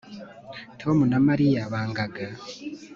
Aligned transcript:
Tom 0.79 0.97
na 1.11 1.19
Mariya 1.27 1.61
bangaga 1.73 2.25